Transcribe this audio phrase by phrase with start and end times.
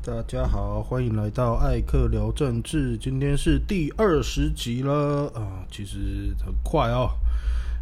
[0.00, 2.96] 大家好，欢迎来到艾克聊政治。
[2.96, 7.10] 今天是第二十集了啊，其实很快哦，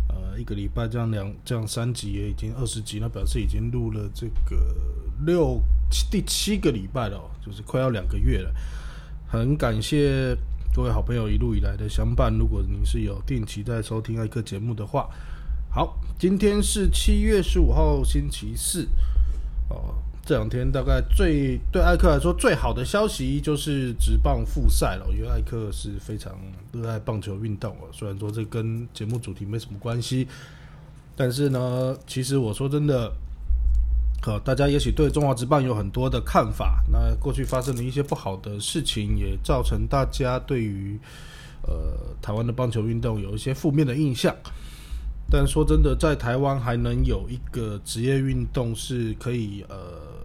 [0.08, 4.56] 呃，一个礼拜这样两这样三集也已经二十集，那表示已经录了这个
[5.24, 5.60] 六
[6.10, 8.50] 第七个礼拜了，就是快要两个月了。
[9.28, 10.34] 很感谢
[10.74, 12.32] 各位好朋友一路以来的相伴。
[12.36, 15.08] 如果你是有定期在收听艾克节目的话，
[15.70, 18.88] 好，今天是七月十五号星期四
[19.68, 19.94] 哦。
[20.26, 26.36] 这两天大概最对艾克来说最好的消息就是直棒复赛了，因为艾克是非常
[26.72, 27.86] 热爱棒球运动哦。
[27.92, 30.26] 虽然说这跟节目主题没什么关系，
[31.14, 33.12] 但是呢，其实我说真的，
[34.20, 36.82] 好，大家也许对中华职棒有很多的看法。
[36.90, 40.98] 那过去发生的一些不好的事情，也造成大家对于
[41.62, 41.72] 呃
[42.20, 44.34] 台湾的棒球运动有一些负面的印象。
[45.30, 50.15] 但说真的，在台湾还能有一个职业运动是可以呃。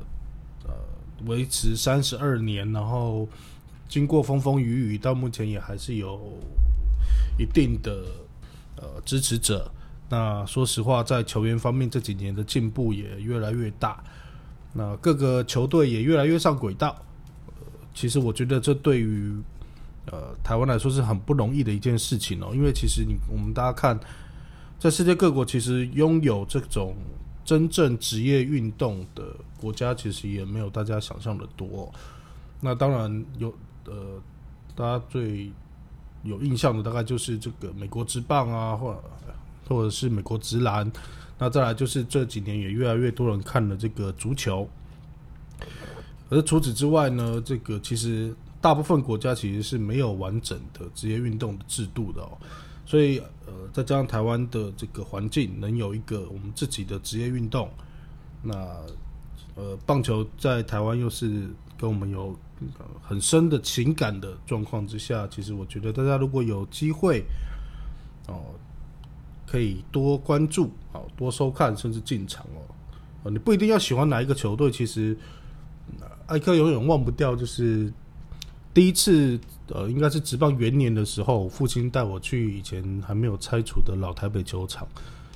[1.25, 3.27] 维持三十二年，然后
[3.87, 6.37] 经过风风雨雨，到目前也还是有
[7.37, 8.03] 一定的
[8.75, 9.71] 呃支持者。
[10.09, 14.03] 那说实话，在球员方面这几年的进步也越来越大，
[14.73, 16.95] 那各个球队也越来越上轨道。
[17.93, 19.33] 其实我觉得这对于
[20.11, 23.99] 呃台湾来说是很不容易的一件事情哦，因为其实你我们大家看，
[24.79, 26.95] 在世界各国其实拥有这种。
[27.51, 31.91] 真正职业运动的国家其实也没有大家想象的多。
[32.61, 34.21] 那当然有，呃，
[34.73, 35.51] 大家最
[36.23, 39.03] 有印象的大概就是这个美国职棒啊，或
[39.67, 40.89] 或者是美国职篮。
[41.37, 44.65] 那再来就是这几年也越来越多人看了这个足球。
[46.29, 52.37] 而除此之外呢，这个其实大部分国家其实是没有完整的职业运动的制度的哦。
[52.91, 57.69] 所以，呃，再加上台湾的这个环境，能有一个我们自己的职业运动，
[58.43, 58.53] 那，
[59.55, 62.37] 呃，棒球在台湾又是跟我们有
[63.01, 67.23] 很深的情感的状况之下，其实我觉得大家如果有机会，
[68.27, 68.43] 哦，
[69.47, 72.59] 可以多关注，哦，多收看，甚至进场哦，
[73.23, 75.17] 呃，你不一定要喜欢哪一个球队，其实，
[76.27, 77.89] 艾克永远忘不掉，就是
[78.73, 79.39] 第一次。
[79.67, 84.87] 呃，应该是直棒元年的时候，父亲带我去以前还没有拆除的老台北球场，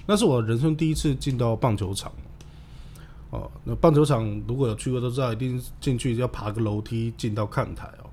[0.06, 2.12] 那是我人生第一次进到棒球场。
[3.32, 8.10] 哦，那棒球场如果有去过都知道，一定进去要爬个楼梯进到看台哦。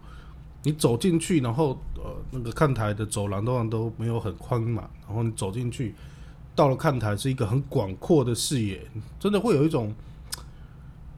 [0.64, 5.94] 你走进去，然后呃，那个看台的走廊通常都没有很宽嘛，然后你走进去，
[6.54, 8.80] 到了看台是一个很广阔的视野，
[9.18, 9.92] 真的会有一种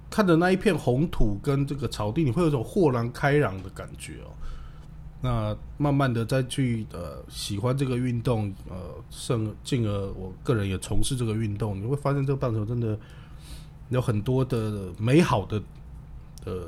[0.09, 4.33] 看着那一片红土跟这个草地，你会有一种豁然开朗的感觉哦。
[5.24, 8.76] 那慢慢的再去呃喜欢这个运动，呃，
[9.08, 12.98] 甚进而我个人也从事这个运动，你会发现这个棒球真的
[13.88, 15.62] 有很多的美好的
[16.44, 16.66] 呃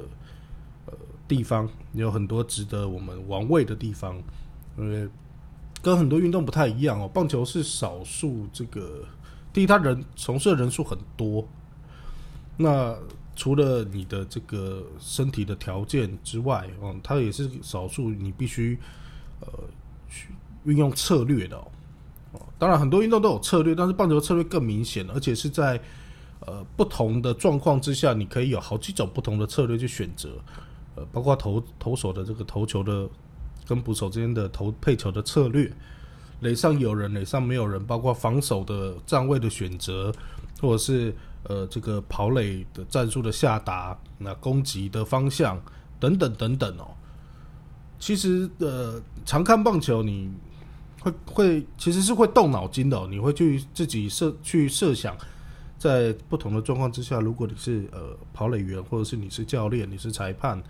[0.87, 0.95] 呃
[1.29, 4.17] 地方，有很多值得我们玩味的地方，
[4.79, 5.07] 因为
[5.83, 9.05] 跟很多运动不太一样哦，棒球是少数这个
[9.53, 11.47] 第一，他人从事的人数很多，
[12.57, 12.97] 那。
[13.37, 18.77] 除了你的这个身体的条件之外，嗯，它也是少数你必须
[19.41, 19.49] 呃
[20.09, 20.31] 去
[20.65, 21.71] 运用策略的哦。
[22.59, 25.81] 当然，很多运动都有策略，但是棒球策略更明显，而且是在
[26.41, 30.31] 呃不同的状况之下，你可以有好几种不同的策略去选择。
[30.95, 33.07] 呃，包括投投手的这个投球的
[33.67, 35.71] 跟捕手之间的投配球的策略，
[36.41, 40.11] 垒上有人，垒上没有人，包括防守的站位的选择，
[40.61, 41.15] 或者是。
[41.49, 45.57] 呃，这个跑垒的战术的下达，那攻击的方向
[46.01, 46.89] 等等等等哦。
[48.01, 50.29] 其实呃，常看棒球，你
[51.01, 53.07] 会会其实是会动脑筋的。
[53.07, 55.17] 你会去自己设去设想，
[55.79, 60.61] 在不同的状况之下，如果你是呃跑垒员，或者是你是教练，你是裁判，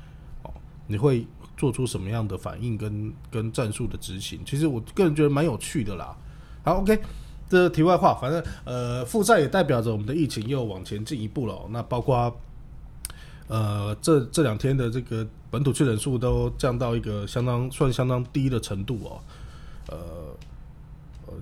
[0.42, 0.52] 哦，
[0.86, 1.26] 你会
[1.56, 4.42] 做出什么样的反应跟跟战术的执行？
[4.44, 6.14] 其实我个人觉得蛮有趣的啦。
[6.62, 7.00] 好，OK。
[7.48, 11.56] 这题外话，反正呃，负债也代表着我们的疫情又往前进一步了。
[11.70, 12.36] 那包括
[13.46, 19.20] 呃，这这两天的这个本土确诊数都降到一个相当算相当低的程度哦。
[19.88, 19.96] 呃，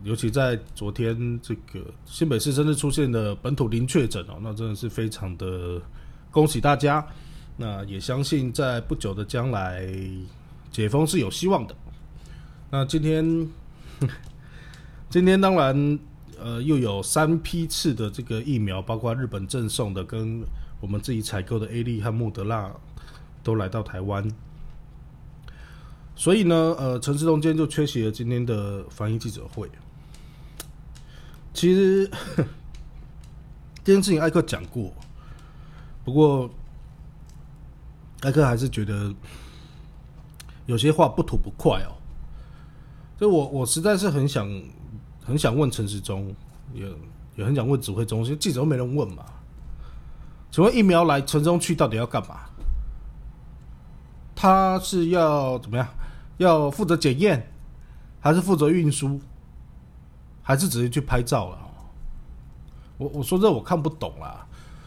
[0.02, 5.80] 尤其在昨天这个新北市真的出现的本土零确诊哦，那真的是非常的
[6.30, 7.06] 恭喜大家。
[7.56, 9.88] 那也相信在不久的将来
[10.70, 11.74] 解封是有希望的。
[12.70, 13.48] 那今天。
[15.14, 15.98] 今天当然，
[16.40, 20.42] 呃，又有三批次的这个疫苗，包括日本赠送的跟
[20.80, 22.68] 我们自己采购的 A 利和莫德纳，
[23.40, 24.28] 都来到台湾。
[26.16, 29.70] 所以呢，呃，陈世忠今天就缺席了今天的防疫记者会。
[31.52, 32.10] 其实
[33.84, 34.92] 这件事情艾克讲过，
[36.04, 36.50] 不过
[38.22, 39.14] 艾克还是觉得
[40.66, 41.94] 有些话不吐不快哦。
[43.16, 44.50] 就我我实在是很想
[45.24, 46.34] 很想问陈时中，
[46.72, 46.86] 也
[47.34, 49.24] 也很想问指挥中心，记者都没人问嘛？
[50.50, 52.40] 请问疫苗来陈中去到底要干嘛？
[54.36, 55.88] 他是要怎么样？
[56.36, 57.50] 要负责检验，
[58.20, 59.20] 还是负责运输，
[60.42, 61.58] 还是直接去拍照了？
[62.98, 64.46] 我我说这我看不懂啦，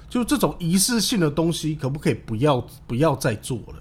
[0.09, 3.75] 就这种仪式性的东西，可不可以不要不要再做了？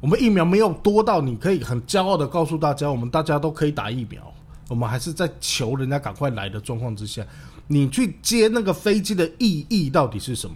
[0.00, 4.32] 我们疫苗没有多到你可以很骄傲的告诉大家，我们大家都可以打疫苗。
[4.70, 7.26] 我们还是在求人家赶快来的状况之下，
[7.66, 10.54] 你去接那个飞机的意义到底是什么？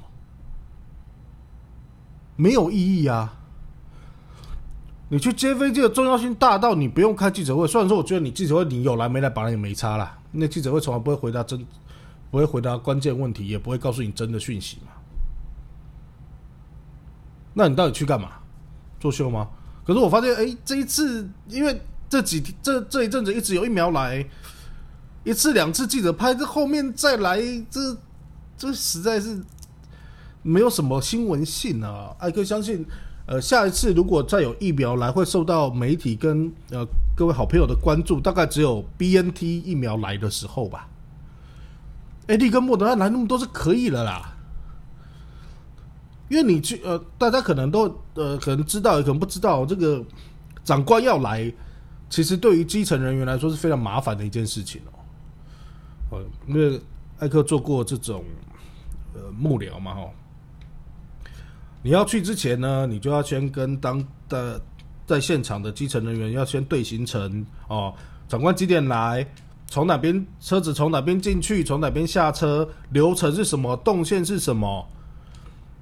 [2.37, 3.41] 没有意义啊！
[5.09, 7.67] 你去接飞机的重要性大到你不用开记者会。
[7.67, 10.17] 虽然说我觉得你记者会你有来没来，本来也没差啦。
[10.31, 11.59] 那记者会从来不会回答真，
[12.31, 14.93] 不会回答关键问题，也不会告诉你真的讯息嘛。
[17.53, 18.31] 那你到底去干嘛？
[19.01, 19.49] 作秀吗？
[19.85, 21.81] 可是我发现，哎，这一次因为
[22.15, 24.25] 这几这这一阵子一直有疫苗来，
[25.25, 27.97] 一次两次记者拍，这后面再来，这
[28.57, 29.43] 这实在是
[30.43, 32.15] 没有什么新闻性啊。
[32.21, 32.87] 艾克相信。
[33.27, 40.87] 呃，下一次如果再有疫苗来，会受到媒体跟呃各位好朋友的关注，大概只有 B N T 疫苗来的时候吧。
[42.27, 44.37] A D 跟莫德纳来那么多是可以了啦，
[46.29, 50.05] 因为你去呃，大家可能都呃可能知道，可能不知道，这个
[50.63, 51.51] 长官要来，
[52.09, 54.99] 其实对于基层人员来说是非常麻烦的一件事情哦。
[56.11, 56.81] 呃，因为
[57.19, 58.25] 艾克做过这种
[59.15, 60.11] 呃幕僚嘛，哈。
[61.83, 64.61] 你要去之前呢，你就要先跟当的
[65.07, 67.95] 在现场的基层人员要先对行程哦。
[68.29, 69.27] 长官几点来？
[69.67, 71.65] 从哪边车子从哪边进去？
[71.65, 72.69] 从哪边下车？
[72.91, 73.77] 流程是什么？
[73.79, 74.87] 动线是什么？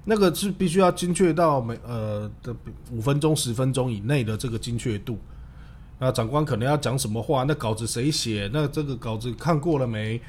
[0.05, 2.53] 那个是必须要精确到每呃的
[2.91, 5.19] 五分钟、十分钟以内的这个精确度。
[6.03, 7.45] 那长官可能要讲什么话？
[7.45, 8.51] 那稿子谁写？
[8.53, 10.21] 那这个稿子看过了没？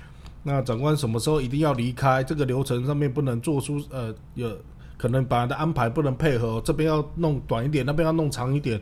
[0.43, 2.23] 那长官什么时候一定要离开？
[2.23, 4.55] 这个流程上面不能做出呃有。
[4.99, 8.79] 可能本来的安排不能配合，这边要弄短一点，那边要弄长一点，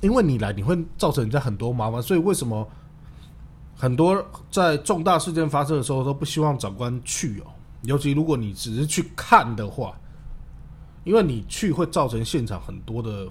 [0.00, 2.66] 因为你来你会造成人家很多麻烦，所以为什么
[3.76, 7.50] 很多在重大事件发生的时候都不希望长官去哦？
[7.82, 9.98] 尤其如果你只是去看的话，
[11.02, 13.28] 因为你去会造成现场很多的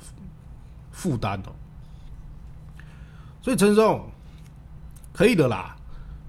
[0.91, 1.51] 负担哦。
[3.45, 4.03] 所以陈松
[5.13, 5.77] 可以的啦，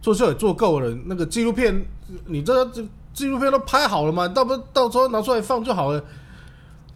[0.01, 1.85] 做秀也做够了，那个纪录片
[2.27, 2.87] 你这这。
[3.17, 4.29] 纪录片都拍好了嘛？
[4.29, 6.05] 到不到时候拿出来放就好了。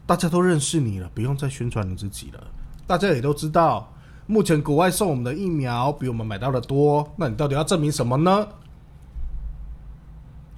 [0.05, 2.47] 大家都认识你了，不用再宣传你自己了。
[2.87, 3.91] 大家也都知道，
[4.27, 7.11] 目前国外送我们的疫苗比我们买到的多。
[7.17, 8.47] 那你到底要证明什么呢？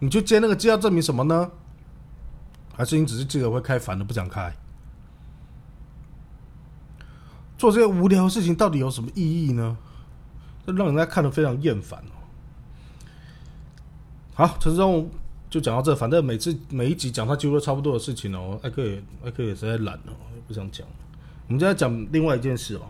[0.01, 1.49] 你去接那个机要证明什么呢？
[2.75, 4.53] 还是你只是记者会开烦了不想开？
[7.63, 9.77] 做这些无聊的事情到底有什么意义呢？
[10.67, 12.19] 这让人家看得非常厌烦哦。
[14.35, 15.09] 好，陈忠。
[15.49, 18.59] 就讲到这，反正每次每一集讲他几乎都差不多的事情哦。
[18.65, 20.13] 艾克也艾克也实在懒了，
[20.49, 20.85] 不想讲。
[21.47, 22.81] 我们现在讲另外一件事哦。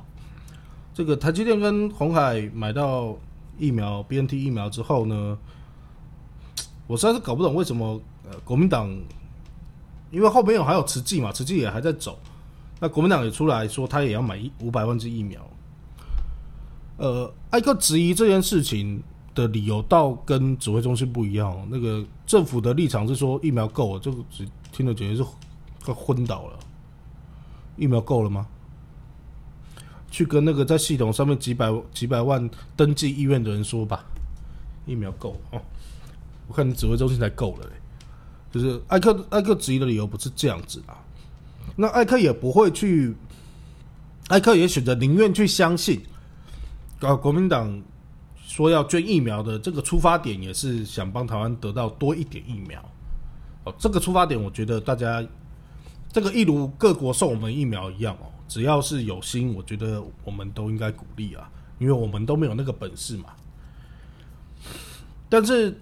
[0.95, 3.15] 这个台积电跟红海买到
[3.59, 5.37] 疫苗 BNT 疫苗之后呢，
[6.87, 8.89] 我实在是搞不懂为什么呃国民党，
[10.11, 12.19] 因为后边有还有慈济嘛，慈济也还在走，
[12.83, 15.41] 那国民党也出来说他也要买五百万支疫苗。
[16.97, 19.01] 呃，艾克质疑这件事情。
[19.35, 25.31] 的理由倒跟指挥中心不一样，那个政府的立场是说疫苗够了，这个只听了简直是
[25.83, 26.59] 快昏倒了。
[27.79, 28.47] 疫苗够了吗？
[30.11, 32.47] 去跟那个在系统上面几百几百万
[32.77, 34.05] 登记医院的人说吧，
[34.85, 35.63] 疫苗够哦。
[36.47, 37.73] 我看你指挥中心才够了嘞，
[38.53, 41.01] 就是艾克艾克质疑的理由不是这样子啊。
[41.77, 43.15] 那艾克也不会去，
[44.29, 46.01] 艾克也选择宁愿去相信
[46.99, 47.83] 搞国民党。
[48.45, 52.85] 说要捐疫苗的这个出发点也是想帮台湾得到多一点疫苗，
[53.65, 55.27] 哦，这个出发点我觉得大家
[56.13, 63.31] 这个一如各国送我们疫苗一样哦，只要是有心，我觉得我们都应该鼓励啊，因为我们都没有那个本事嘛。
[65.31, 65.75] 但是，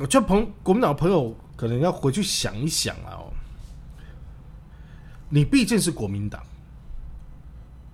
[0.00, 3.29] 我觉得朋国民党朋友可能要回去想一想啊，哦，
[5.30, 6.42] 你毕竟是国民党，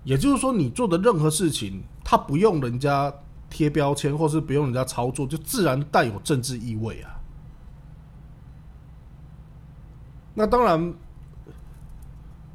[0.03, 3.15] 也就是说你做的任何事情，他不用人家。
[3.49, 7.15] 贴标签，或是不用人家操作，就自然带有政治意味啊。
[10.35, 10.93] 那当然，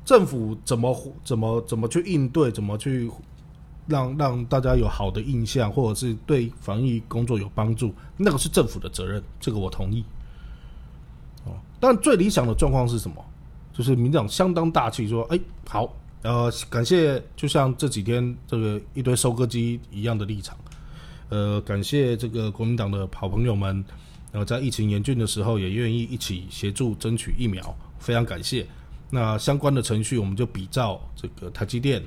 [0.04, 3.10] 政府怎么怎么怎么去应对，怎么去
[3.88, 10.04] 让让大家有好的印象，或者是对防疫工作有帮助，那个是政府的责任，这个我同意。
[11.46, 13.16] 哦，但最理想的状况是什么？
[13.74, 15.92] 就是民进党相当大气，说：“哎，好，
[16.24, 20.58] 呃，感谢，就像这几天这个一堆收割机一样的立场，
[21.30, 23.84] 呃，感谢这个国民党的好朋友们，
[24.32, 28.68] 然后在疫情严峻的时候也愿意一起协助争取疫苗，非常感谢。
[29.10, 32.04] 那相关的程序，我们就比照这个台积电，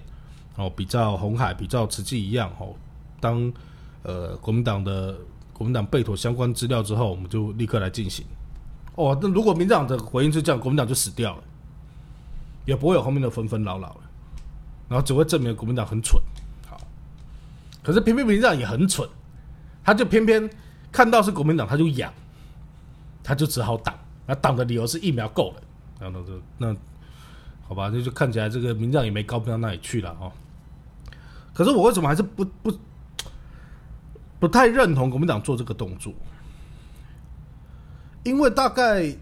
[0.56, 2.74] 哦，比照红海，比照慈济一样，哦，
[3.20, 3.52] 当
[4.02, 5.16] 呃国民党的
[5.52, 8.24] 国民党备妥相关资料之后，我们就立刻来进行。
[8.96, 11.42] 哦，那如果民进党的回应是这样，国民党就死掉了。”
[12.64, 14.00] 也不会有后面的纷纷扰扰了，
[14.88, 16.20] 然后只会证明国民党很蠢。
[16.66, 16.80] 好，
[17.82, 19.08] 可是偏偏民进党也很蠢，
[19.84, 20.48] 他就偏偏
[20.90, 22.12] 看到是国民党，他就痒，
[23.22, 23.94] 他就只好挡。
[24.26, 25.62] 那挡的理由是疫苗够了。
[26.00, 26.20] 然后
[26.58, 26.76] 那那
[27.68, 30.32] 好吧，那就看起来这个民进党也没高不到那里去了哦。
[31.52, 32.78] 可是我为什么还是不不
[34.40, 36.12] 不太认同国民党做这个动作？
[38.22, 39.14] 因为大概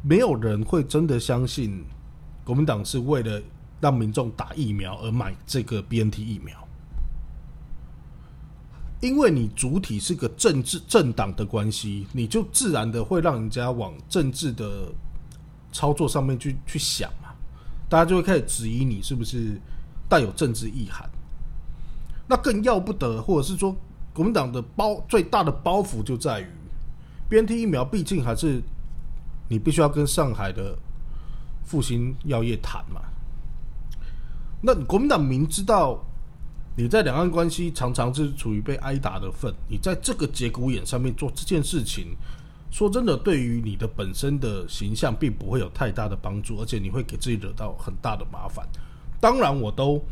[0.00, 1.84] 没有人会真的相信。
[2.48, 3.42] 国民党是为了
[3.78, 6.56] 让民众打疫苗而买这个 BNT 疫苗，
[9.02, 14.90] 因为你主体是个政治政党的关系，你就自然的会让人家往政治的
[15.72, 17.34] 操作上面去去想嘛，
[17.86, 19.60] 大家就会开始质疑你是不是
[20.08, 21.06] 带有政治意涵。
[22.26, 23.76] 那更要不得，或者是说
[24.14, 26.46] 国民党的包最大的包袱就在于
[27.28, 28.62] BNT 疫苗，毕竟还是
[29.50, 30.74] 你必须要跟上海的。
[31.68, 33.02] 复兴药业谈嘛？
[34.62, 36.02] 那国民党明知道
[36.74, 42.16] 你在两岸关系常常是处于被挨打的份，你在这个节骨眼上面做这件事情，
[42.70, 48.66] 说真的，对于你的本身的形象并不会有太大的帮助，而且你会给自己惹到很大的麻烦。
[49.20, 50.02] 当然，我都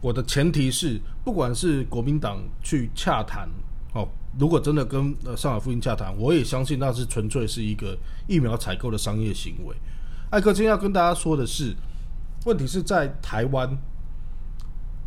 [0.00, 3.48] 我的前提是，不管是国民党去洽谈
[3.94, 4.08] 哦，
[4.38, 7.98] 如果真的跟呃上海复兴洽谈，我也相信那是纯粹是一个
[8.28, 9.74] 疫苗采购的商业行为。
[10.34, 11.72] 艾克今天要跟大家说的是，
[12.44, 13.68] 问题是在台湾，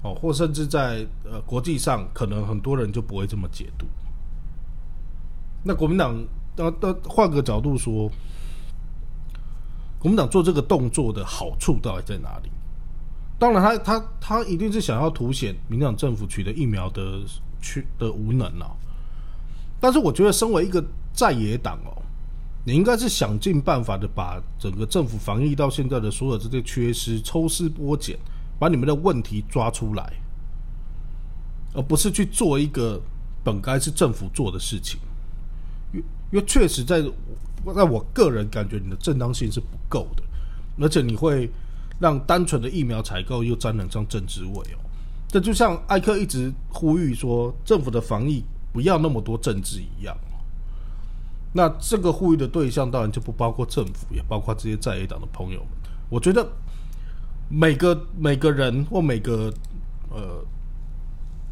[0.01, 3.85] 哦，或甚至在呃国际上，可能很多人就不会这么解读。
[5.65, 6.17] 那国民党，
[6.55, 8.09] 那那换个角度说，
[9.99, 12.49] 国民党做这个动作的好处到底在哪里？
[13.37, 17.19] 当然，他他他一定是想要凸显民党政府取得疫苗的
[17.59, 18.71] 去的无能啊。
[19.77, 20.81] 但是，我觉得身为一个
[21.11, 22.01] 在野党哦。
[22.67, 28.19] 你应该是想尽办法的把整个政府防疫到现在的所有这些缺失抽丝剥茧，
[28.59, 30.11] 把你们的问题抓出来，
[31.73, 33.01] 而不是去做一个
[33.41, 34.99] 本该是政府做的事情。
[35.93, 35.99] 因
[36.33, 37.01] 因为确实在
[37.73, 40.23] 在我个人感觉，你的正当性是不够的，
[40.77, 41.49] 而且你会
[42.01, 44.79] 让单纯的疫苗采购又沾染上政治味哦。
[45.29, 48.43] 这就像艾克一直呼吁说，政府的防疫
[48.73, 50.13] 不要那么多政治一样。
[51.57, 55.69] 那这个呼吁的对象当然就不包括政府，也包括这些在野党的朋友们。
[56.07, 56.47] 我觉得
[57.49, 59.51] 每个每个人或每个
[60.11, 60.45] 呃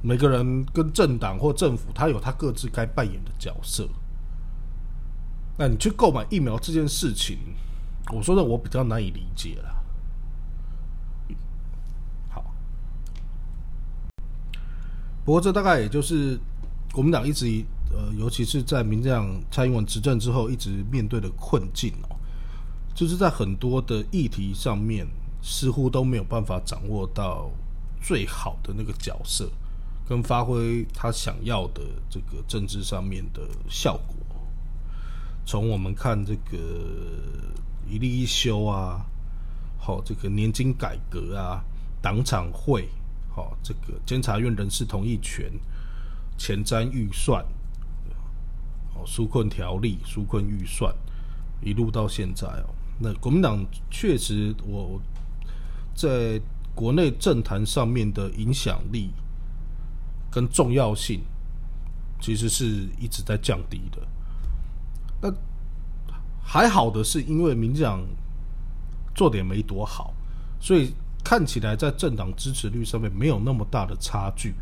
[0.04, 3.90] 每个人跟政党或政府，他有他各自该扮演的角色。
[5.58, 7.40] 那你去购买疫苗这件事情，
[8.14, 9.84] 我说的我比较难以理解了。
[12.30, 12.46] 好，
[15.26, 16.40] 不过这大概也就是
[16.94, 17.66] 国民党一直。
[17.96, 22.16] 呃，尤其是在民进党蔡英文执政之后，一直面对的困境哦，
[22.94, 25.08] 就是在很多的议题上面，
[25.42, 27.50] 似乎都没有办法掌握到
[28.02, 29.50] 最好的那个角色，
[30.06, 34.16] 跟发挥他想要的这个政治上面的效果。
[35.46, 36.58] 从我们看这个
[37.90, 39.06] 一例一修啊，
[39.80, 41.64] 好，这个年金改革啊，
[42.02, 42.90] 党产会，
[43.34, 45.50] 好，这个监察院人事同意权，
[46.38, 47.46] 前瞻预算。
[49.04, 50.94] 纾困条例、纾困预算，
[51.62, 55.02] 一路到现在哦，那国民党确实我
[55.96, 56.40] 在
[56.74, 59.10] 国内政坛上面的影响力
[60.30, 61.22] 跟重要性，
[62.22, 64.02] 其实是一直在降低的。
[65.22, 65.34] 那
[66.44, 68.06] 还好的是，因为民进党
[69.16, 70.14] 做的也没多好，
[70.60, 74.54] 所以看起来在政党支持率上面没有那么大的差距。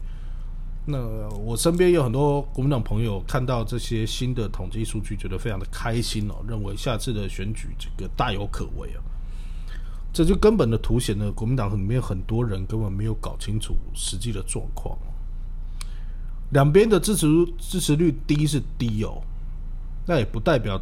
[0.85, 9.01] 那我身边有很多国民党朋友看到这些新的统计数据，觉得非常的开心哦，认为下次的选举这个大有可为啊。
[10.11, 14.97] 这就根本的凸显了国民党里面很多人根本没有搞清楚实际的状况。
[16.51, 19.23] 两边的支持支持率低是低哦，
[20.05, 20.77] 那也不代表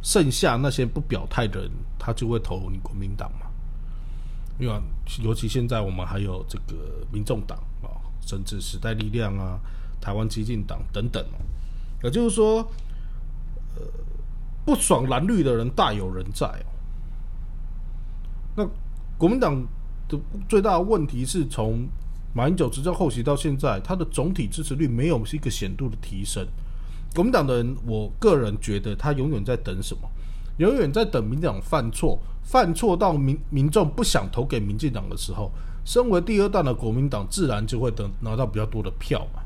[0.00, 3.46] 剩下那些不表态的人他就会投你国民党嘛。
[4.60, 4.80] 因为
[5.24, 7.89] 尤其现在我们还有这个民众党啊。
[8.26, 9.58] 甚至时代力量啊，
[10.00, 11.38] 台湾激进党等等哦，
[12.04, 12.58] 也就是说，
[13.76, 13.82] 呃，
[14.64, 16.70] 不爽蓝绿的人大有人在哦。
[18.56, 18.68] 那
[19.18, 19.66] 国民党
[20.08, 21.88] 的最大问题是从
[22.32, 26.46] 马英九执政后期到现在，他的总体支持率没有是一个显著的提升。
[27.14, 30.08] 国民党的人，我个人觉得他永远在等什么？
[30.58, 35.50] 永远在等民进党犯错，犯错到民民众不想投给民进党的时候，
[35.84, 39.40] 身为第二代的国民党自然就会等拿到比较多的票嘛。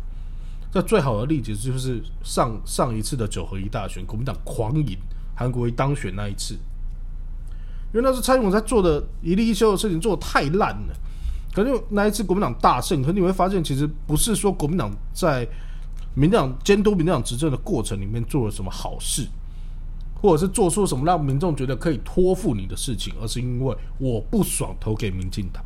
[0.73, 4.99] 这最好的例子就是上上一次的九合一大选，国民党狂赢
[5.37, 6.55] 韩国瑜当选那一次，
[7.93, 10.95] 因为那是蔡英文在做的一例一休的事情做的太烂了。
[11.53, 15.47] 可是那一次国民党大胜，可你会发现其实不是说国民党在
[16.17, 19.25] 民党监督民党执政的过程里面做了什么好事，
[20.21, 25.65] 或者是做出什么让民众觉得可以托付你的事情，而是因为我不爽投给民进党。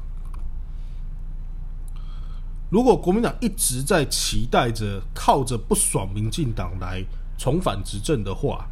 [2.71, 7.03] 如果国民党一直在期待着靠着不爽民进党来
[7.39, 8.67] 重返执政的话，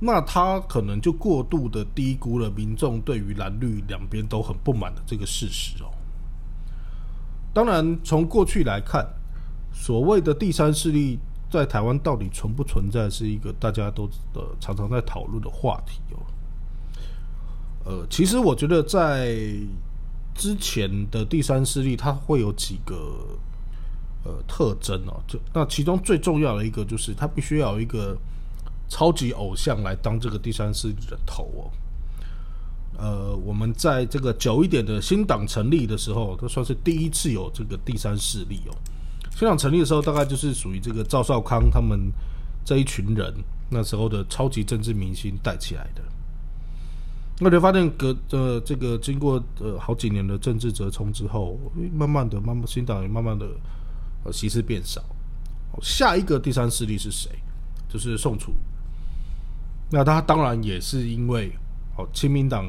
[0.00, 5.88] 那他可能就过度的低估了民众对于蓝绿两边都很不满的这个事实哦。
[7.54, 9.06] 当然，从过去来看，
[9.72, 16.18] 所谓的第三势力在台湾到底存不存在，是一个大家都呃常常在讨论的话题哦。
[17.84, 19.36] 呃，其实我觉得在
[20.34, 23.38] 之前的第三势力，它会有几个
[24.24, 28.16] 呃特征哦，就那其中最重要的一个就是，它必须要有一个
[28.88, 31.70] 超级偶像来当这个第三势力的头哦。
[32.96, 38.76] 呃，我们在这个久一点的新党成立的时候，都算是第一次有这个第三势力哦。
[39.36, 42.12] 新党成立的时候，大概就是属于这个赵少康他们
[42.64, 43.34] 这一群人
[43.68, 46.02] 那时候的超级政治明星带起来的。
[47.40, 51.58] 那就发现，隔呃这个经过呃好几年的政治折冲之后，
[51.92, 53.46] 慢慢的，慢慢新党也慢慢的
[54.24, 55.02] 呃席次变少。
[55.82, 57.30] 下一个第三势力是谁？
[57.88, 58.54] 就是宋楚瑜。
[59.90, 61.52] 那他当然也是因为。
[61.96, 62.68] 哦，亲民党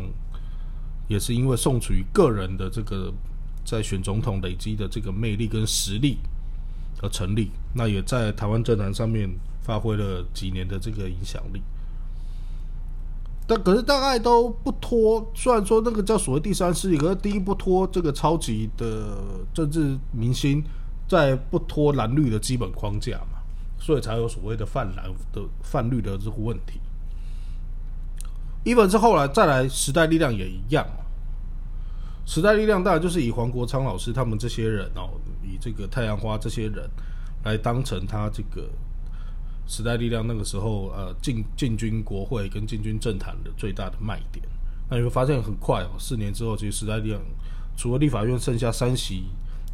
[1.07, 3.11] 也是因为宋楚瑜个人的这个
[3.63, 6.19] 在选总统累积的这个魅力跟实力
[7.01, 9.27] 而成立，那也在台湾政坛上面
[9.63, 11.59] 发挥了几年的这个影响力。
[13.47, 19.17] 但可是大概都不脱，虽然说那个叫所谓第三势力，可是第一不脱这个超级的
[19.53, 20.63] 政治明星，
[21.07, 23.39] 在不脱蓝绿的基本框架嘛，
[23.77, 26.79] 所以才有所谓的泛蓝的泛绿的这个问题。
[28.63, 30.83] 一本是后来再来时代力量也一样，
[32.25, 35.11] 时代力量当然就是以黄国昌老师他们这些人哦，
[35.43, 36.89] 以这个太阳花这些人
[37.43, 38.67] 来当成他这个
[39.67, 44.45] 时代力量那个时候呃进进军国会跟进军政坛的最大的卖点。
[44.89, 47.21] 那你会发现很快哦，四年之后，其实时代力量
[47.75, 49.25] 除了立法院剩下三席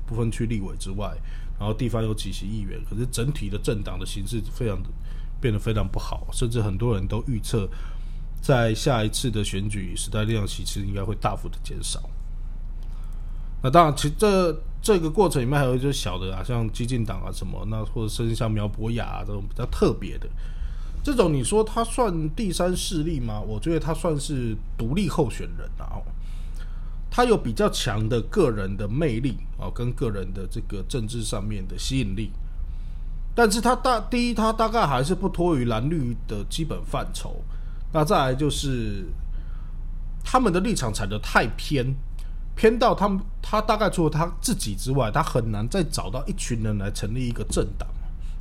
[0.05, 1.15] 不分区立委之外，
[1.59, 4.89] 然后地方有几席议员，可是整体的政党的形势非常的
[5.39, 7.69] 变得非常不好，甚至很多人都预测。
[8.41, 12.01] 在下一次的选举，时代力量其实应该会大幅的减少。
[13.61, 14.51] 那当然，其实这
[14.81, 20.27] 这个过程里面还有一些小的啊，像激进党啊什么，那或者甚至像苗博雅啊这种比较特别的，
[21.03, 23.39] 这种你说他算第三势力吗？
[23.39, 26.01] 我觉得他算是独立候选人啊，
[27.11, 32.31] 他有比较强的个人的魅力啊，跟个人的这个政治上面的吸引力，
[33.35, 37.43] 但是他大第一，他大概还是不脱于蓝绿的基本范畴。
[37.93, 39.05] 那再来就是，
[40.23, 41.93] 他们的立场踩得太偏，
[42.61, 47.89] 偏到他们他大概除了他自己之外，他很难再找到一群人来成立一个政党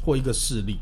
[0.05, 0.79] 或一个势力。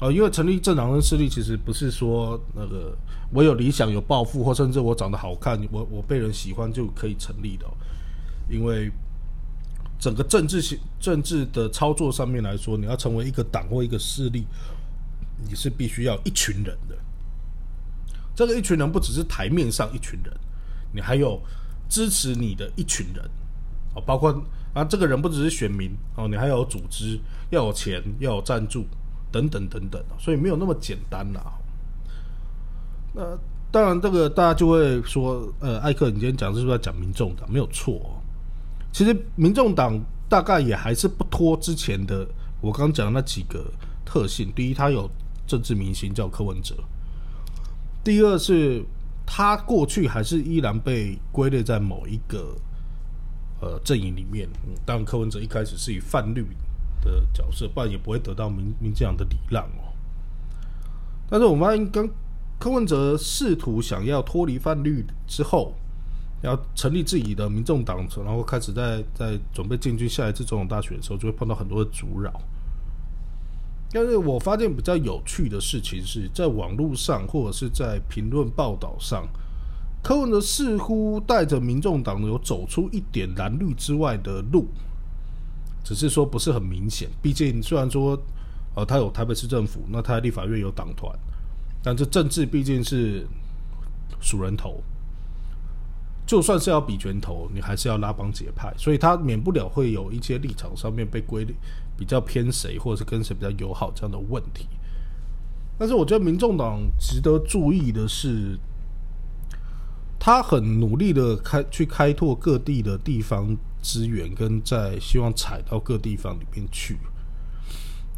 [0.00, 2.96] 呃，因为成立政党跟势力，其实不是说那个
[3.32, 7.66] 我有理想、有抱负，或甚至我长得好看，我我被人喜欢就可以成立的。
[8.48, 8.88] 因为
[9.98, 14.46] 整个政治性政治的操作上面来说，你要成为一个党或一个势力，
[15.48, 16.96] 你是必须要一群人的。
[18.36, 20.32] 这个一群人不只是台面上一群人，
[20.92, 21.42] 你还有
[21.90, 23.22] 支持你的一群人
[23.94, 24.32] 哦，包括
[24.72, 28.86] 啊，这个人不只是选民哦，你还有组织，要有钱，要有赞助
[29.32, 31.52] 等等等等，所以没有那么简单啦。
[33.12, 33.36] 那
[33.72, 37.50] 当然，这个大家就会说，呃，艾克，你今天讲是不是在讲民众党？
[37.52, 38.20] 没有错，
[38.92, 42.26] 其实民众党大概也还是不脱之前的
[42.60, 43.64] 我刚讲的那几个
[44.04, 44.52] 特性。
[44.54, 45.10] 第一，他有
[45.46, 46.76] 政治明星叫柯文哲。
[48.02, 48.84] 第二是，
[49.32, 52.52] 他过去还是依然被归类在某一个
[53.60, 54.48] 呃阵营里面。
[54.84, 56.44] 当然，柯文哲一开始是以泛绿
[57.00, 59.94] 的角色，不然也不会得到民民进党的礼让哦。
[61.28, 62.10] 但是我们发现，刚
[62.58, 65.76] 柯文哲试图想要脱离泛绿之后，
[66.42, 72.32] 要成立自己的民众党，然后开始在在准备进军下一次总统大选的时候，就会碰到很多的阻扰。
[73.92, 79.26] 但是我发现比较有趣的事情是在网络上或者是在评论报道上，
[80.02, 84.66] 柯文哲似乎带着民众党有走出一点蓝绿之外的路，
[85.82, 87.08] 只是说不是很明显。
[87.20, 88.16] 毕竟虽然说，
[88.76, 91.12] 呃，他有台北市政府，那他立法院有党团，
[91.82, 93.26] 但这政治毕竟是
[94.20, 94.80] 数人头。
[96.26, 101.44] 就算是要比拳头，你还是要拉帮结派，所以他免不了会有一些立场上面被归
[102.00, 104.66] 比较偏谁，或者是跟谁比较友好这样的问题。
[105.78, 108.58] 但是我觉得民众党值得注意的是，
[110.18, 116.96] 他很努力的开去开拓各地的地方资源，跟在希望踩到各地方里面去。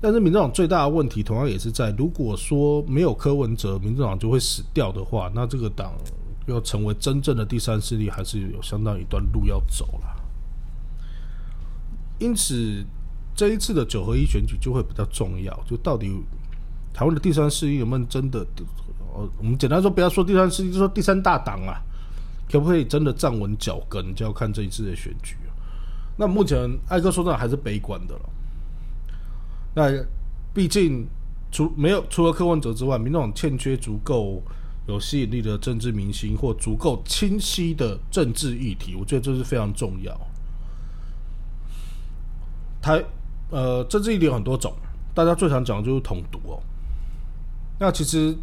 [0.01, 5.93] 但是民众党最大的问题，同样也是在如果说没有柯文哲，民众党就会死掉的话，那这个党。
[6.47, 10.23] 要成为真正的第三势力，还是有相当一段路要走了。
[12.19, 12.85] 因此，
[13.35, 15.53] 这一次的九合一选举就会比较重要。
[15.67, 16.11] 就到底
[16.93, 18.47] 台湾的第三势力有没有真的？
[19.15, 21.81] 呃，我们简单说，不要说第三势力，就说第三大党啊，
[22.51, 25.37] 可不可以真的站稳脚跟，就要看这一次的选举
[26.17, 28.31] 那目前艾克说的还是悲观的了。
[29.75, 30.05] 那
[30.55, 31.07] 毕竟
[31.51, 34.43] 除没有除了柯文哲之外，民众欠缺足够。
[34.89, 40.13] 有吸引力的政治明星或足够清晰的政治议题，我觉得这是非常重要。
[42.81, 43.01] 台
[43.53, 44.73] 呃，政治议题有很多种，
[45.15, 46.59] 大家最常讲的就是统独哦。
[47.79, 48.35] 那其实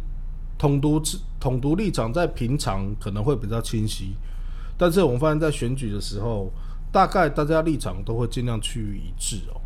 [0.56, 1.02] 统独
[1.40, 4.14] 统独立场在平常可能会比较清晰，
[4.78, 6.52] 但是我们发现，在选举的时候，
[6.92, 9.60] 大概大家立场都会尽量趋于一致哦。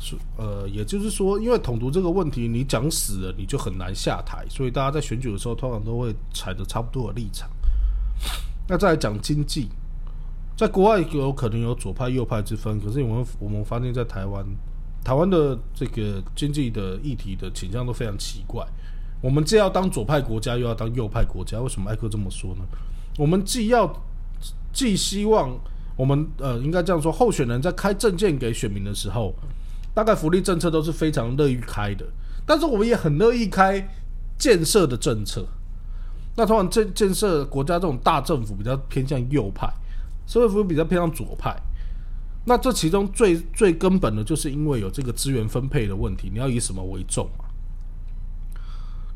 [0.00, 7.50] 是呃，也就是说，因为统独这个问题，你讲死了，你就很难下台，所以大家在选举的时候，通常都会踩着差不多的立场。
[8.68, 9.68] 那再来讲经济，
[10.58, 14.44] 在国外有可能有左派右派之分，可是我们我们发现，在台湾，
[15.04, 18.66] 台湾的这个经济的议题的倾向都非常奇怪。
[19.20, 22.62] 我们既要当左派国家，又要当右派国家，为什么艾克这么说呢？
[23.16, 23.88] 我们既要
[24.72, 25.56] 既希望
[25.96, 29.32] 我们呃，应该这样说，候选人在开证件给选民的时候。
[29.94, 32.06] 大概福利政策都是非常乐意开的，
[32.46, 33.84] 但是我们也很乐意开
[34.38, 35.44] 建设的政策。
[36.36, 39.68] 那通常建建设国家这种大政府比较偏向右派，
[40.28, 41.60] 社会福利比较偏向左派。
[42.44, 47.44] 那这其中最最根本的就是因为有这个资源分配的问题，你要以什么为重嘛？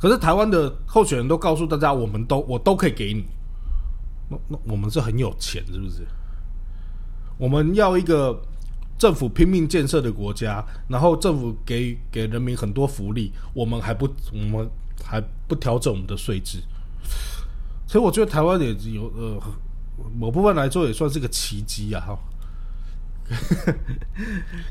[0.01, 3.27] 可是台湾的候选人都告诉大家，我们都我都可以给你。
[4.29, 6.05] 那那我们是很有钱，是不是？
[7.38, 8.42] 我们要一个。
[8.98, 14.70] 政府拼命建设的国家，然后政府给给人民很多福利，我们还不我们
[15.03, 16.62] 还不调整我们的税制，
[17.88, 19.42] 所以我觉得台湾也有呃
[20.14, 22.18] 某部分来说也算是个奇迹啊哈，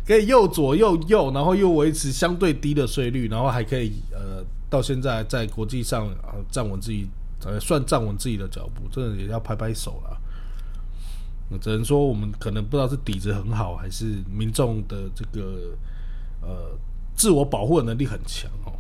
[0.05, 7.07] 可以又左又右，然后又维持相对低的税率，然后还可以呃到现在在国际上啊站稳自己
[7.45, 10.17] 呃算站稳自己的脚步，真的也要拍拍手了。
[11.60, 15.75] 只能说我们可能不知道是底子很好，还是民众的这个
[16.41, 16.77] 呃
[17.13, 18.71] 自我保护能力很强哦。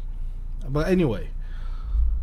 [0.71, 1.23] 不，anyway，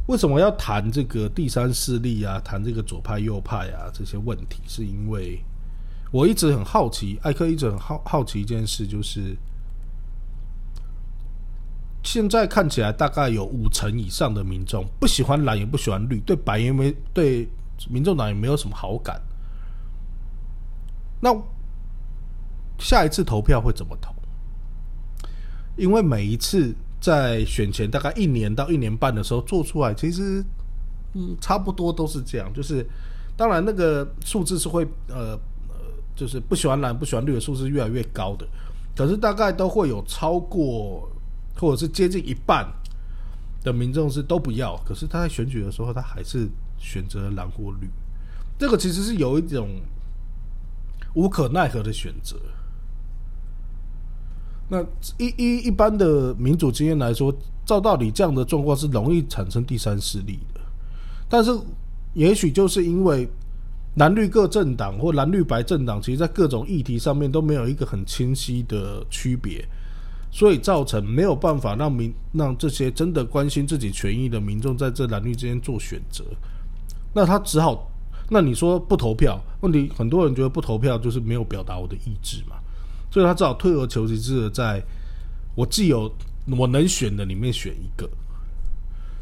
[0.08, 2.40] 为什么要谈这个第三势力啊？
[2.40, 4.62] 谈这个左派右派啊这些问题？
[4.66, 5.38] 是因为
[6.10, 9.36] 我一直很好奇，艾克一直很好好奇一件事，就是
[12.02, 17.46] 现在看起来大概有五成以上的民众不喜欢蓝，也不喜欢绿，对白也没对
[17.90, 19.20] 民众党也没有什么好感。
[21.20, 21.30] 那
[22.78, 24.14] 下一次投票会怎么投？
[25.76, 30.44] 因为每一次在选前大概一年到一年半的时候做出来，其实
[31.14, 32.52] 嗯差不多都是这样。
[32.52, 32.86] 就是
[33.36, 35.76] 当然那个数字是会呃呃，
[36.14, 38.46] 就是不喜欢蓝不喜欢绿的数字越来越高的，
[38.96, 41.10] 可是大概都会有超过
[41.56, 42.66] 或者是接近一半
[43.62, 44.76] 的民众是都不要。
[44.86, 47.88] 可是他在选举的时候，他还是选择蓝或绿。
[48.58, 49.68] 这个其实是有一种。
[51.14, 52.36] 无可奈何的选择。
[54.68, 54.82] 那
[55.16, 60.60] 一一一般的民主经验来说，照道理这样的状况是容易产生第三势力的。
[61.28, 61.50] 但是，
[62.14, 63.28] 也许就是因为
[63.96, 69.66] 蓝绿各政党或蓝绿白政党，其实在各种议题上面都没有一个很清晰的区别，
[70.30, 76.24] 所以造成没有办法让民让这些真的关心自己权益的民众在这蓝绿之间做选择。
[77.14, 77.90] 那他只好。
[78.30, 79.42] 那你说不投票？
[79.62, 82.56] 问题很多人觉得不投票就是没有表达我的意志嘛，
[83.10, 84.82] 所以他只好退而求其次的在
[85.54, 86.12] 我既有
[86.58, 88.08] 我能选的里面选一个。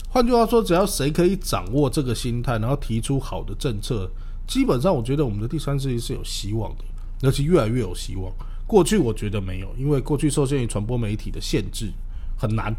[0.08, 4.10] 换句话说，只要谁可以掌握这个心态，然后提出好的政策，
[4.46, 6.84] 基本上我觉得我们的第三世界是有希望的，
[7.22, 8.32] 而且越来越有希望。
[8.66, 11.92] 过去我觉得没有，因为过去受限于传播媒体的限制，
[12.38, 12.74] 很难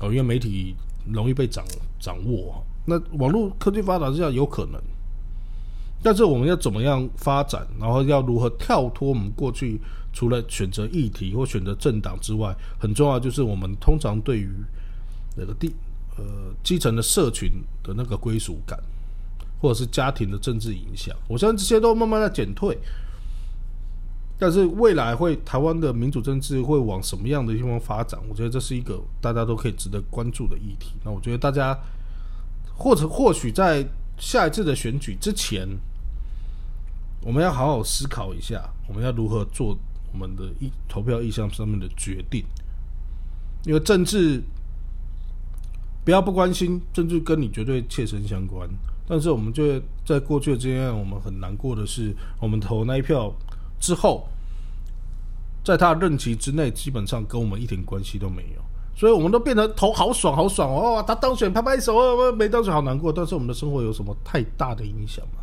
[0.00, 0.74] 哦，因为媒体
[1.10, 1.64] 容易被掌
[2.00, 2.64] 掌握。
[2.84, 4.80] 那网络科技发达之下有可能，
[6.02, 9.80] 但是我们要怎么样发展，然后要如何跳脱我们过去
[10.12, 14.50] 除了选择议题或选择政党之外，很重要就是我们通常对于
[15.36, 15.74] 那个地
[16.16, 16.24] 呃
[16.62, 17.50] 基层的社群
[17.82, 18.78] 的那个归属感，
[19.60, 22.78] 或者是家庭的政治影响，我相信这些都慢慢在减退。
[24.38, 28.20] 但是未来会台湾的民主政治会往什么样的地方发展？
[28.28, 30.92] 我觉得这是一个大家都可以值得关注的议题。
[31.02, 31.74] 那我觉得大家
[32.74, 33.82] 或者或许在
[34.18, 35.68] 下一次的选举之前，
[37.20, 39.76] 我们要好好思考一下，我们要如何做
[40.12, 42.44] 我们的意投票意向上面的决定。
[43.64, 44.42] 因为政治
[46.04, 48.68] 不要不关心，政治跟你绝对切身相关。
[49.08, 53.32] 但是我们就在过去的经验，我们很难过的是，我们投那一票。
[53.78, 54.26] 之后，
[55.62, 58.62] 在他任期之内，基本上跟我们一点关系都没有，
[58.96, 61.04] 所以我们都变得头好爽好爽哦！
[61.06, 63.12] 他当选拍拍手，哦没当选好难过。
[63.12, 65.40] 但是我们的生活有什么太大的影响吗？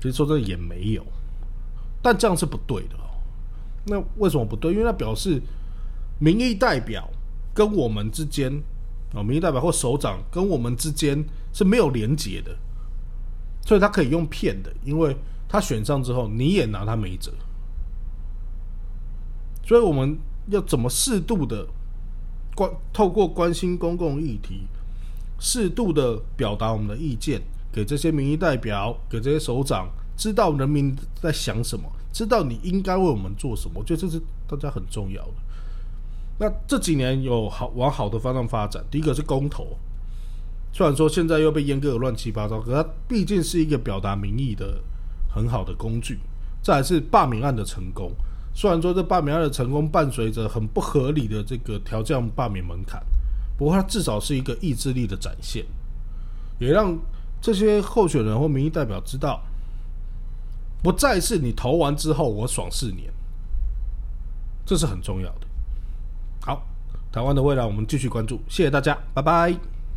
[0.00, 1.02] 其实说真的也没有，
[2.00, 3.10] 但这样是不对的哦。
[3.86, 4.70] 那为什么不对？
[4.72, 5.42] 因为那表示
[6.18, 7.08] 民意代表
[7.54, 8.52] 跟我们之间
[9.14, 12.54] 啊，民意代表或首长跟我们之间是没有连结的，
[13.64, 15.16] 所以他可以用骗的，因为。
[15.52, 17.32] 他选上之后，你也拿他没辙，
[19.66, 21.66] 所以我们要怎么适度的
[22.54, 24.66] 关透过关心公共议题，
[25.38, 27.40] 适度的表达我们的意见，
[27.72, 35.34] 给这些民意代表，给这些首长，知道人民在想什么，知道你应该为我们做什么，我觉得这是大家很重要的。
[36.38, 39.78] 那这几年有好往好的方向发展，第一个是公投，
[40.72, 44.82] 虽然说现在又被阉割的乱七八糟，可它毕竟是一个表达民意的。
[45.32, 46.18] 很好的工具，
[46.60, 48.10] 再是罢免案的成功。
[48.52, 53.02] 虽然说这罢免案的成功伴随着很不合理的这个调降罢免门槛，
[53.56, 55.64] 不过它至少是一个意志力的展现，
[56.58, 56.98] 也让
[57.40, 59.42] 这些候选人或民意代表知道，
[60.82, 63.10] 不再是你投完之后我爽四年，
[64.66, 65.46] 这是很重要的。
[66.42, 66.62] 好，
[67.10, 69.79] 台湾的未来我们继续关注，谢谢大家，拜拜。